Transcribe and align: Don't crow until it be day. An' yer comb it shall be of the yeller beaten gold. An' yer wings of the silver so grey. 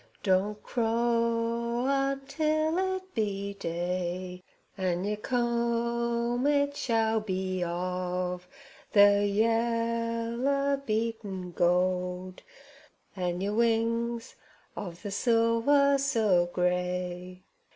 Don't 0.23 0.63
crow 0.63 1.85
until 1.87 2.95
it 2.95 3.13
be 3.13 3.53
day. 3.53 4.41
An' 4.75 5.03
yer 5.03 5.15
comb 5.15 6.47
it 6.47 6.75
shall 6.75 7.19
be 7.19 7.63
of 7.63 8.47
the 8.93 9.27
yeller 9.27 10.77
beaten 10.83 11.51
gold. 11.51 12.41
An' 13.15 13.41
yer 13.41 13.53
wings 13.53 14.33
of 14.75 15.03
the 15.03 15.11
silver 15.11 15.99
so 15.99 16.47
grey. 16.51 17.43